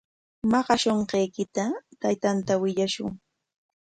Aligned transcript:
Maqashunqaykita 0.51 1.65
taytanta 2.01 2.53
willashun. 2.61 3.11